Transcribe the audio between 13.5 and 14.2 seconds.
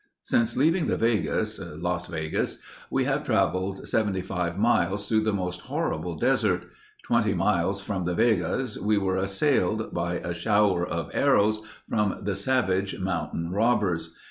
robbers....